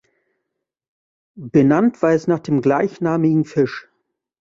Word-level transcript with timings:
Benannt 1.35 2.01
war 2.01 2.13
es 2.13 2.25
nach 2.25 2.39
dem 2.39 2.61
gleichnamigen 2.63 3.45
Fisch. 3.45 3.87